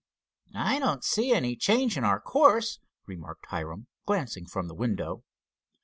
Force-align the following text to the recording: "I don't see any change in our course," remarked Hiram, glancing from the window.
"I 0.55 0.79
don't 0.79 1.03
see 1.03 1.31
any 1.31 1.55
change 1.55 1.95
in 1.95 2.03
our 2.03 2.19
course," 2.19 2.79
remarked 3.05 3.45
Hiram, 3.51 3.85
glancing 4.07 4.47
from 4.47 4.67
the 4.67 4.73
window. 4.73 5.23